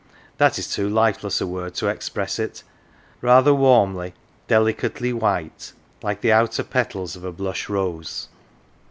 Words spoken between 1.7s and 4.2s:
to express it rather warmly,